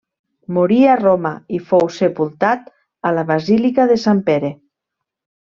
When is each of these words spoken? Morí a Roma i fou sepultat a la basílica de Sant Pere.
Morí 0.55 0.77
a 0.93 0.95
Roma 1.01 1.31
i 1.57 1.59
fou 1.67 1.85
sepultat 1.99 2.65
a 3.11 3.15
la 3.19 3.27
basílica 3.33 3.89
de 3.93 4.03
Sant 4.09 4.27
Pere. 4.31 4.55